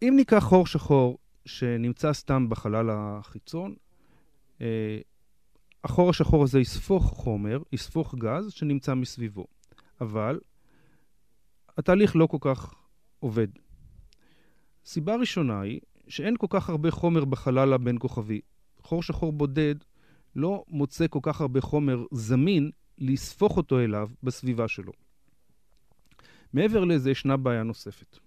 אם 0.02 0.14
ניקח 0.16 0.44
חור 0.44 0.68
שחור 0.68 1.18
שנמצא 1.46 2.14
סתם 2.14 2.50
בחלל 2.50 2.90
החיצון, 2.92 3.76
אה, 4.62 5.00
החור 5.84 6.10
השחור 6.10 6.44
הזה 6.44 6.60
יספוך 6.60 7.04
חומר, 7.04 7.60
יספוך 7.72 8.16
גז 8.16 8.52
שנמצא 8.52 8.94
מסביבו. 8.94 9.46
אבל 10.02 10.40
התהליך 11.78 12.16
לא 12.16 12.28
כל 12.28 12.38
כך 12.42 12.74
עובד. 13.20 13.48
סיבה 14.86 15.16
ראשונה 15.16 15.62
היא 15.62 15.80
שאין 16.08 16.38
כל 16.38 16.48
כך 16.50 16.70
הרבה 16.70 16.92
חומר 16.92 17.26
בחלל 17.26 17.74
הבין 17.74 17.98
כוכבי. 18.00 18.42
חור 18.80 19.04
שחור 19.04 19.32
בודד 19.32 19.76
לא 20.36 20.64
מוצא 20.68 21.06
כל 21.10 21.20
כך 21.22 21.42
הרבה 21.42 21.62
חומר 21.62 22.04
זמין 22.12 22.72
לספוך 22.98 23.58
אותו 23.58 23.80
אליו 23.80 24.10
בסביבה 24.24 24.68
שלו. 24.68 24.92
מעבר 26.54 26.84
לזה 26.84 27.12
ישנה 27.12 27.38
בעיה 27.38 27.64
נוספת. 27.64 28.18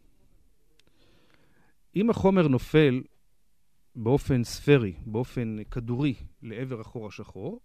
אם 1.96 2.10
החומר 2.10 2.48
נופל 2.48 3.02
באופן 3.96 4.44
ספרי, 4.44 4.94
באופן 5.06 5.56
כדורי, 5.70 6.14
לעבר 6.42 6.80
החור 6.80 7.06
השחור, 7.06 7.60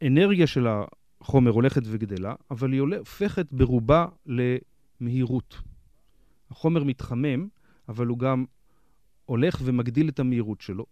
האנרגיה 0.00 0.46
של 0.46 0.66
החומר 1.20 1.50
הולכת 1.50 1.82
וגדלה, 1.84 2.34
אבל 2.50 2.72
היא 2.72 2.80
הופכת 2.80 3.52
ברובה 3.52 4.06
למהירות. 4.26 5.56
החומר 6.50 6.84
מתחמם, 6.84 7.48
אבל 7.88 8.06
הוא 8.06 8.18
גם 8.18 8.44
הולך 9.24 9.60
ומגדיל 9.64 10.08
את 10.08 10.20
המהירות 10.20 10.60
שלו. 10.60 10.86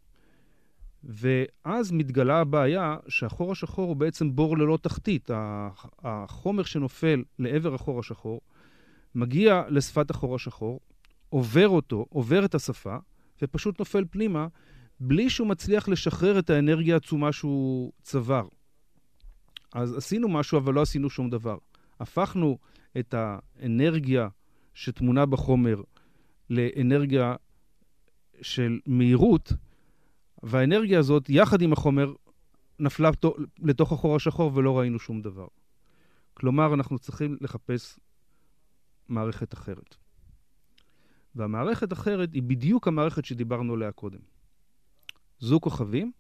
ואז 1.05 1.93
מתגלה 1.93 2.41
הבעיה 2.41 2.97
שהחור 3.09 3.53
השחור 3.53 3.89
הוא 3.89 3.97
בעצם 3.97 4.37
בור 4.37 4.59
ללא 4.59 4.79
תחתית. 4.83 5.31
החומר 5.99 6.63
שנופל 6.63 7.25
לעבר 7.39 7.75
החור 7.75 8.01
השחור 8.01 8.41
מגיע 9.15 9.63
לשפת 9.69 10.11
החור 10.11 10.35
השחור, 10.35 10.81
עובר 11.29 11.69
אותו, 11.69 12.07
עובר 12.09 12.45
את 12.45 12.55
השפה, 12.55 12.97
ופשוט 13.43 13.79
נופל 13.79 14.05
פנימה, 14.11 14.47
בלי 15.01 15.31
שהוא 15.31 15.49
מצליח 15.49 15.89
לשחרר 15.89 16.39
את 16.39 16.51
האנרגיה 16.51 16.95
העצומה 16.95 17.33
שהוא 17.33 17.93
צבר. 18.03 18.49
אז 19.75 19.97
עשינו 19.97 20.29
משהו, 20.29 20.59
אבל 20.59 20.75
לא 20.75 20.83
עשינו 20.83 21.11
שום 21.11 21.31
דבר. 21.31 21.57
הפכנו 22.01 22.59
את 22.99 23.15
האנרגיה 23.15 24.29
שטמונה 24.75 25.27
בחומר 25.27 25.83
לאנרגיה 26.51 27.35
של 28.43 28.81
מהירות, 28.87 29.53
והאנרגיה 30.43 30.99
הזאת, 30.99 31.31
יחד 31.31 31.63
עם 31.63 31.73
החומר, 31.73 32.13
נפלה 32.79 33.11
לתוך 33.59 33.93
החור 33.93 34.17
השחור 34.17 34.53
ולא 34.55 34.79
ראינו 34.79 34.99
שום 34.99 35.23
דבר. 35.23 35.47
כלומר, 36.35 36.75
אנחנו 36.75 36.99
צריכים 36.99 37.37
לחפש 37.41 37.99
מערכת 39.09 39.55
אחרת. 39.55 39.97
והמערכת 41.35 41.93
אחרת 41.93 42.33
היא 42.33 42.43
בדיוק 42.43 42.89
המערכת 42.89 43.25
שדיברנו 43.25 43.75
עליה 43.75 43.93
קודם. 43.93 44.19
זוג 45.39 45.63
כוכבים, 45.63 46.13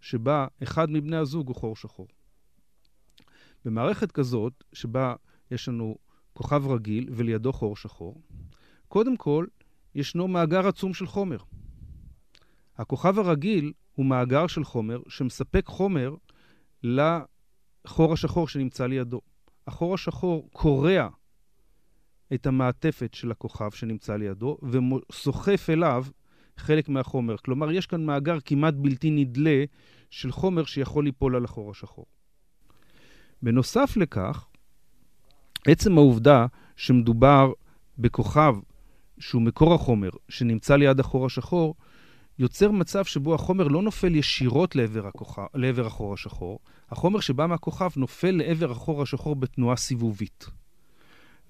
שבה 0.00 0.46
אחד 0.62 0.90
מבני 0.90 1.16
הזוג 1.16 1.48
הוא 1.48 1.56
חור 1.56 1.76
שחור. 1.76 2.08
במערכת 3.64 4.12
כזאת, 4.12 4.64
שבה 4.72 5.14
יש 5.50 5.68
לנו 5.68 5.96
כוכב 6.32 6.66
רגיל 6.66 7.08
ולידו 7.12 7.52
חור 7.52 7.76
שחור, 7.76 8.22
קודם 8.88 9.16
כל, 9.16 9.46
ישנו 9.94 10.28
מאגר 10.28 10.68
עצום 10.68 10.94
של 10.94 11.06
חומר. 11.06 11.38
הכוכב 12.76 13.18
הרגיל 13.18 13.72
הוא 13.94 14.06
מאגר 14.06 14.46
של 14.46 14.64
חומר 14.64 15.00
שמספק 15.08 15.66
חומר 15.66 16.14
לחור 16.82 18.12
השחור 18.12 18.48
שנמצא 18.48 18.86
לידו. 18.86 19.20
החור 19.66 19.94
השחור 19.94 20.48
קורע 20.52 21.08
את 22.34 22.46
המעטפת 22.46 23.14
של 23.14 23.30
הכוכב 23.30 23.70
שנמצא 23.70 24.16
לידו 24.16 24.58
וסוחף 24.62 25.70
אליו 25.70 26.04
חלק 26.56 26.88
מהחומר. 26.88 27.36
כלומר, 27.36 27.72
יש 27.72 27.86
כאן 27.86 28.04
מאגר 28.04 28.38
כמעט 28.44 28.74
בלתי 28.74 29.10
נדלה 29.10 29.64
של 30.10 30.32
חומר 30.32 30.64
שיכול 30.64 31.04
ליפול 31.04 31.36
על 31.36 31.44
החור 31.44 31.70
השחור. 31.70 32.06
בנוסף 33.42 33.96
לכך, 33.96 34.46
עצם 35.66 35.98
העובדה 35.98 36.46
שמדובר 36.76 37.52
בכוכב 37.98 38.54
שהוא 39.18 39.42
מקור 39.42 39.74
החומר, 39.74 40.10
שנמצא 40.28 40.76
ליד 40.76 41.00
החור 41.00 41.26
השחור, 41.26 41.74
יוצר 42.38 42.70
מצב 42.70 43.04
שבו 43.04 43.34
החומר 43.34 43.68
לא 43.68 43.82
נופל 43.82 44.14
ישירות 44.14 44.76
לעבר, 44.76 45.06
הכוכב, 45.06 45.42
לעבר 45.54 45.86
החור 45.86 46.14
השחור, 46.14 46.58
החומר 46.90 47.20
שבא 47.20 47.46
מהכוכב 47.46 47.90
נופל 47.96 48.30
לעבר 48.30 48.70
החור 48.70 49.02
השחור 49.02 49.36
בתנועה 49.36 49.76
סיבובית. 49.76 50.59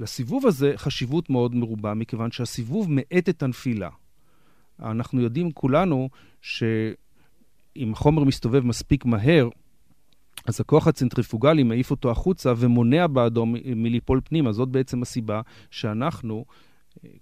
לסיבוב 0.01 0.47
הזה 0.47 0.73
חשיבות 0.77 1.31
מאוד 1.31 1.55
מרובה, 1.55 1.95
מכיוון 1.95 2.31
שהסיבוב 2.31 2.87
מאט 2.91 3.29
את 3.29 3.43
הנפילה. 3.43 3.91
אנחנו 4.83 5.21
יודעים 5.21 5.53
כולנו 5.53 6.09
שאם 6.43 7.93
החומר 7.93 8.25
מסתובב 8.25 8.65
מספיק 8.65 9.05
מהר, 9.05 9.49
אז 10.47 10.61
הכוח 10.61 10.87
הצנטריפוגלי 10.87 11.63
מעיף 11.63 11.91
אותו 11.91 12.11
החוצה 12.11 12.53
ומונע 12.57 13.07
בעדו 13.07 13.47
מליפול 13.77 14.21
פנימה. 14.25 14.53
זאת 14.53 14.69
בעצם 14.69 15.03
הסיבה 15.03 15.41
שאנחנו, 15.71 16.45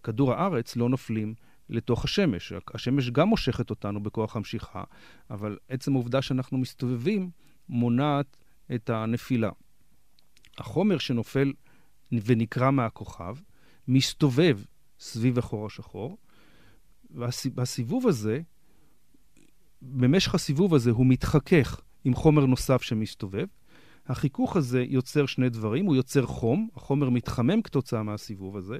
כדור 0.03 0.33
הארץ, 0.33 0.77
לא 0.77 0.89
נופלים 0.89 1.35
לתוך 1.71 2.05
השמש. 2.05 2.53
השמש 2.75 3.11
גם 3.11 3.29
מושכת 3.29 3.71
אותנו 3.71 4.03
בכוח 4.03 4.37
המשיכה, 4.37 4.83
אבל 5.31 5.57
עצם 5.69 5.93
העובדה 5.93 6.23
שאנחנו 6.23 6.59
מסתובבים 6.59 7.31
מונעת 7.69 8.37
את 8.75 8.91
הנפילה. 8.91 9.51
החומר 10.59 10.99
שנופל 10.99 11.53
ונקרע 12.13 12.71
מהכוכב, 12.71 13.37
מסתובב 13.89 14.59
סביב 15.01 15.39
החור 15.39 15.67
השחור, 15.67 16.19
והסיבוב 17.55 18.07
הזה, 18.07 18.41
במשך 19.83 20.35
הסיבוב 20.35 20.75
הזה 20.75 20.91
הוא 20.91 21.07
מתחכך 21.07 21.81
עם 22.05 22.15
חומר 22.15 22.47
נוסף 22.47 22.83
שמסתובב. 22.83 23.47
החיכוך 24.07 24.57
הזה 24.57 24.85
יוצר 24.89 25.27
שני 25.27 25.49
דברים, 25.49 25.87
הוא 25.87 25.97
יוצר 25.97 26.27
חום, 26.27 26.69
החומר 26.75 27.11
מתחמם 27.11 27.63
כתוצאה 27.63 28.03
מהסיבוב 28.03 28.57
הזה, 28.57 28.79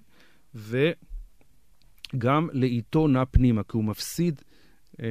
וגם 0.55 2.49
לאיטו 2.53 3.09
נע 3.09 3.25
פנימה, 3.25 3.63
כי 3.63 3.77
הוא 3.77 3.85
מפסיד 3.85 4.43
אה, 5.03 5.07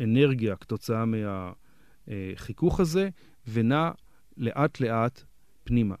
אנרגיה 0.00 0.56
כתוצאה 0.56 1.04
מהחיכוך 2.06 2.80
הזה, 2.80 3.08
ונע 3.48 3.90
לאט-לאט 4.36 5.22
פנימה. 5.64 5.94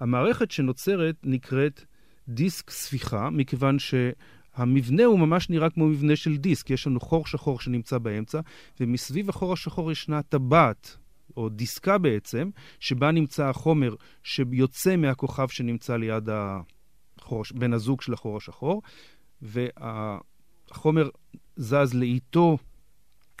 המערכת 0.00 0.50
שנוצרת 0.50 1.16
נקראת 1.24 1.84
דיסק 2.28 2.70
ספיחה, 2.70 3.30
מכיוון 3.30 3.76
שהמבנה 3.78 5.04
הוא 5.04 5.18
ממש 5.18 5.50
נראה 5.50 5.70
כמו 5.70 5.86
מבנה 5.86 6.16
של 6.16 6.36
דיסק. 6.36 6.70
יש 6.70 6.86
לנו 6.86 7.00
חור 7.00 7.26
שחור 7.26 7.60
שנמצא 7.60 7.98
באמצע, 7.98 8.40
ומסביב 8.80 9.28
החור 9.28 9.52
השחור 9.52 9.92
ישנה 9.92 10.22
טבעת, 10.22 10.96
או 11.36 11.48
דיסקה 11.48 11.98
בעצם, 11.98 12.50
שבה 12.80 13.10
נמצא 13.10 13.48
החומר 13.48 13.94
שיוצא 14.22 14.96
מהכוכב 14.96 15.48
שנמצא 15.48 15.96
ליד 15.96 16.28
החור, 17.18 17.44
בן 17.54 17.72
הזוג 17.72 18.02
של 18.02 18.12
החור 18.12 18.36
השחור, 18.36 18.82
והחומר 19.42 21.08
זז 21.56 21.94
לאיטו, 21.94 22.58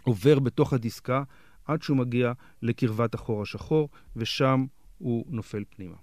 עובר 0.02 0.38
בתוך 0.38 0.72
הדיסקה, 0.72 1.22
עד 1.64 1.82
שהוא 1.82 1.96
מגיע 1.96 2.32
לקרבת 2.62 3.14
החור 3.14 3.42
השחור, 3.42 3.88
ושם 4.16 4.64
הוא 4.98 5.24
נופל 5.28 5.64
פנימה. 5.76 5.96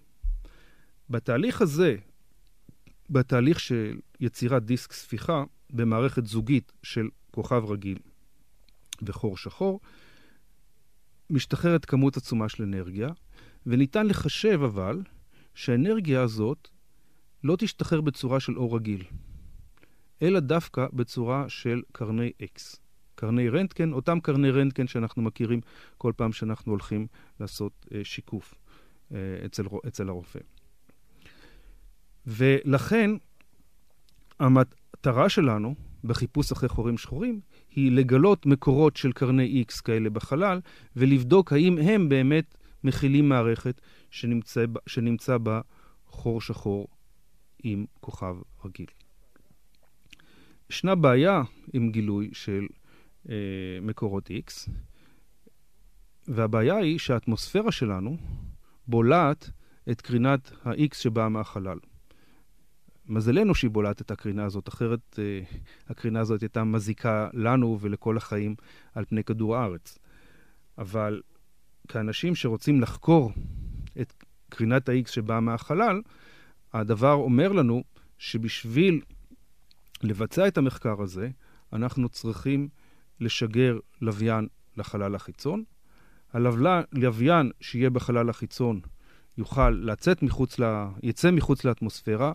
בתהליך 1.12 1.62
הזה, 1.62 1.96
בתהליך 3.10 3.60
של 3.60 4.00
יצירת 4.20 4.66
דיסק 4.66 4.94
ספיחה 4.94 5.44
במערכת 5.70 6.26
זוגית 6.26 6.72
של 6.84 7.10
כוכב 7.32 7.64
רגיל 7.66 7.98
וחור 9.02 9.38
שחור, 9.38 9.80
משתחררת 11.30 11.86
כמות 11.86 12.18
עצומה 12.18 12.50
של 12.50 12.64
אנרגיה, 12.64 13.10
וניתן 13.66 14.08
לחשב 14.08 14.60
אבל 14.66 15.02
שהאנרגיה 15.56 16.22
הזאת 16.22 16.68
לא 17.44 17.56
תשתחרר 17.56 18.02
בצורה 18.02 18.40
של 18.40 18.58
אור 18.58 18.76
רגיל, 18.76 19.04
אלא 20.22 20.40
דווקא 20.40 20.88
בצורה 20.94 21.50
של 21.50 21.82
קרני 21.92 22.32
X. 22.42 22.78
קרני 23.16 23.50
רנטגן, 23.50 23.94
אותם 23.94 24.20
קרני 24.20 24.52
רנטגן 24.52 24.88
שאנחנו 24.88 25.22
מכירים 25.22 25.62
כל 25.98 26.14
פעם 26.16 26.32
שאנחנו 26.32 26.72
הולכים 26.72 27.08
לעשות 27.40 27.86
אה, 27.94 28.02
שיקוף 28.04 28.56
אה, 29.12 29.18
אצל, 29.46 29.64
אצל 29.88 30.10
הרופא. 30.10 30.40
ולכן 32.28 33.12
המטרה 34.40 35.30
שלנו 35.30 35.76
בחיפוש 36.04 36.52
אחרי 36.52 36.70
חורים 36.70 36.98
שחורים 36.98 37.40
היא 37.76 37.92
לגלות 37.92 38.46
מקורות 38.46 38.98
של 38.98 39.12
קרני 39.12 39.64
X 39.70 39.82
כאלה 39.82 40.10
בחלל 40.10 40.60
ולבדוק 40.96 41.54
האם 41.54 41.78
הם 41.78 42.10
באמת 42.10 42.58
מכילים 42.84 43.30
מערכת 43.30 43.82
שנמצא, 44.10 44.66
שנמצא 44.88 45.38
בה 45.38 45.62
חור 46.06 46.42
שחור 46.42 46.88
עם 47.64 47.86
כוכב 48.00 48.36
רגיל. 48.66 48.86
ישנה 50.70 50.96
בעיה 50.96 51.42
עם 51.74 51.92
גילוי 51.92 52.30
של 52.34 52.68
אה, 53.30 53.36
מקורות 53.82 54.30
X, 54.30 54.70
והבעיה 56.28 56.78
היא 56.78 57.00
שהאטמוספירה 57.00 57.72
שלנו 57.72 58.18
בולעת 58.88 59.50
את 59.92 60.02
קרינת 60.02 60.52
ה-X 60.66 60.96
שבאה 60.96 61.30
מהחלל. 61.30 61.78
מזלנו 63.12 63.56
שהיא 63.56 63.72
בולעת 63.72 64.02
את 64.02 64.12
הקרינה 64.12 64.46
הזאת, 64.46 64.70
אחרת 64.70 65.20
אה, 65.20 65.42
הקרינה 65.90 66.20
הזאת 66.20 66.42
הייתה 66.42 66.64
מזיקה 66.64 67.30
לנו 67.34 67.78
ולכל 67.82 68.18
החיים 68.18 68.56
על 68.96 69.06
פני 69.06 69.24
כדור 69.24 69.56
הארץ. 69.56 69.98
אבל 70.78 71.22
כאנשים 71.88 72.36
שרוצים 72.36 72.82
לחקור 72.82 73.32
את 74.02 74.24
קרינת 74.50 74.90
ה-X 74.90 75.12
שבאה 75.12 75.40
מהחלל, 75.40 76.02
הדבר 76.74 77.14
אומר 77.14 77.52
לנו 77.52 77.84
שבשביל 78.18 79.02
לבצע 80.04 80.48
את 80.48 80.58
המחקר 80.58 81.02
הזה, 81.02 81.30
אנחנו 81.74 82.10
צריכים 82.10 82.70
לשגר 83.20 83.80
לוויין 84.02 84.48
לחלל 84.78 85.16
החיצון. 85.16 85.64
הלוויין 86.34 87.52
שיהיה 87.62 87.90
בחלל 87.90 88.30
החיצון 88.30 88.82
יוכל 89.38 89.70
לצאת 89.70 90.24
מחוץ, 90.24 90.60
ל... 90.60 90.86
יצא 91.04 91.32
מחוץ 91.32 91.66
לאטמוספירה, 91.66 92.34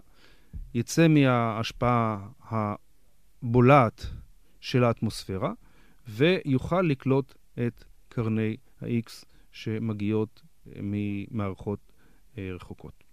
יצא 0.74 1.08
מההשפעה 1.08 2.28
הבולעת 3.42 4.06
של 4.60 4.84
האטמוספירה, 4.84 5.52
ויוכל 6.08 6.82
לקלוט 6.82 7.34
את 7.66 7.84
קרני 8.08 8.56
ה-X 8.80 9.24
שמגיעות 9.52 10.42
ממערכות 10.66 11.92
אה, 12.38 12.50
רחוקות. 12.54 13.04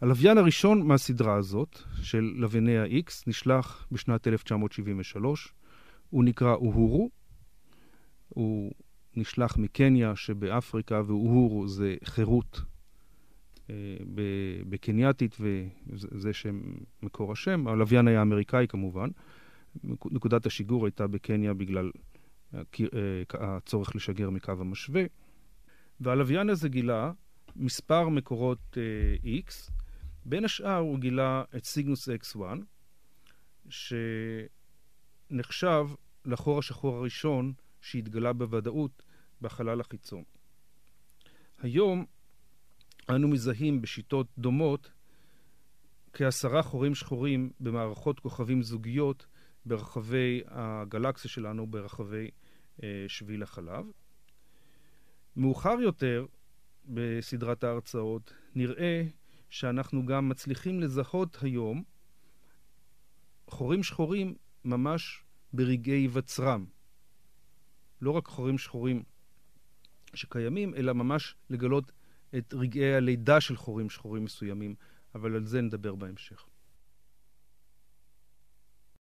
הלוויין 0.00 0.38
הראשון 0.38 0.86
מהסדרה 0.86 1.34
הזאת, 1.34 1.78
של 2.02 2.32
לווייני 2.36 2.78
ה-X, 2.78 3.12
נשלח 3.26 3.86
בשנת 3.92 4.28
1973. 4.28 5.54
הוא 6.10 6.24
נקרא 6.24 6.54
אוהורו. 6.54 7.10
הוא 8.28 8.72
נשלח 9.16 9.56
מקניה 9.56 10.16
שבאפריקה, 10.16 11.02
ואוהורו 11.06 11.68
זה 11.68 11.96
חירות 12.04 12.60
אה, 12.60 12.69
בקנייתית, 14.68 15.36
וזה 15.86 16.32
שם 16.32 16.60
מקור 17.02 17.32
השם. 17.32 17.68
הלוויין 17.68 18.08
היה 18.08 18.22
אמריקאי 18.22 18.66
כמובן. 18.68 19.08
נקודת 19.84 20.46
השיגור 20.46 20.86
הייתה 20.86 21.06
בקניה 21.06 21.54
בגלל 21.54 21.90
אה, 22.54 22.60
הצורך 23.34 23.96
לשגר 23.96 24.30
מקו 24.30 24.52
המשווה. 24.52 25.02
והלוויין 26.00 26.48
הזה 26.50 26.68
גילה 26.68 27.12
מספר 27.56 28.08
מקורות 28.08 28.58
uh, 28.72 28.76
X, 29.48 29.70
בין 30.24 30.44
השאר 30.44 30.76
הוא 30.76 30.98
גילה 30.98 31.44
את 31.56 31.64
סיגנוס 31.64 32.08
X1, 32.08 32.40
שנחשב 35.30 35.86
לחור 36.24 36.58
השחור 36.58 36.96
הראשון 36.96 37.52
שהתגלה 37.80 38.32
בוודאות 38.32 39.02
בחלל 39.40 39.80
החיצון. 39.80 40.22
היום 41.62 42.04
אנו 43.08 43.28
מזהים 43.28 43.82
בשיטות 43.82 44.26
דומות 44.38 44.90
כעשרה 46.12 46.62
חורים 46.62 46.94
שחורים 46.94 47.50
במערכות 47.60 48.20
כוכבים 48.20 48.62
זוגיות 48.62 49.26
ברחבי 49.66 50.40
הגלקסיה 50.46 51.30
שלנו, 51.30 51.66
ברחבי 51.66 52.30
אה, 52.82 53.04
שביל 53.08 53.42
החלב. 53.42 53.84
מאוחר 55.36 55.76
יותר 55.80 56.26
בסדרת 56.84 57.64
ההרצאות 57.64 58.34
נראה 58.54 59.02
שאנחנו 59.50 60.06
גם 60.06 60.28
מצליחים 60.28 60.80
לזהות 60.80 61.38
היום 61.42 61.82
חורים 63.46 63.82
שחורים 63.82 64.34
ממש 64.64 65.24
ברגעי 65.52 65.94
היווצרם. 65.94 66.64
לא 68.00 68.10
רק 68.10 68.26
חורים 68.26 68.58
שחורים 68.58 69.02
שקיימים, 70.14 70.74
אלא 70.74 70.92
ממש 70.92 71.34
לגלות 71.50 71.92
את 72.38 72.54
רגעי 72.54 72.94
הלידה 72.94 73.40
של 73.40 73.56
חורים 73.56 73.90
שחורים 73.90 74.24
מסוימים, 74.24 74.74
אבל 75.14 75.34
על 75.34 75.44
זה 75.44 75.60
נדבר 75.60 75.94
בהמשך. 75.94 76.49